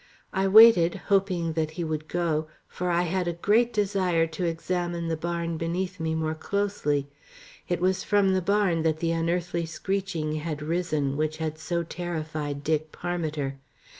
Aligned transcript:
I 0.33 0.47
waited, 0.47 0.95
hoping 1.09 1.53
that 1.53 1.69
he 1.69 1.83
would 1.83 2.07
go, 2.07 2.47
for 2.67 2.89
I 2.89 3.03
had 3.03 3.27
a 3.27 3.33
great 3.33 3.71
desire 3.71 4.25
to 4.25 4.45
examine 4.45 5.09
the 5.09 5.15
barn 5.15 5.57
beneath 5.57 5.99
me 5.99 6.15
more 6.15 6.33
closely. 6.33 7.07
It 7.69 7.79
was 7.79 8.03
from 8.03 8.33
the 8.33 8.41
barn 8.41 8.81
that 8.81 8.97
the 8.97 9.11
unearthly 9.11 9.67
screeching 9.67 10.33
had 10.37 10.63
risen 10.63 11.17
which 11.17 11.37
had 11.37 11.59
so 11.59 11.83
terrified 11.83 12.63
Dick 12.63 12.91
Parmiter. 12.91 13.59